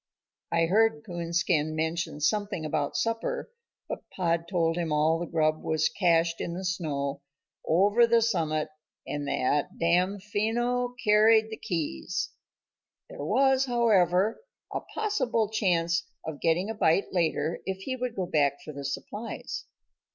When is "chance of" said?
15.51-16.41